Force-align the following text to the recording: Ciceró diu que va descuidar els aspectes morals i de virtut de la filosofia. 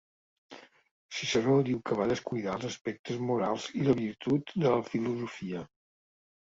Ciceró 1.17 1.57
diu 1.67 1.83
que 1.91 1.99
va 2.01 2.09
descuidar 2.13 2.57
els 2.59 2.67
aspectes 2.71 3.23
morals 3.29 3.69
i 3.83 3.87
de 3.91 3.97
virtut 4.03 4.59
de 4.61 4.69
la 4.77 4.85
filosofia. 4.93 5.65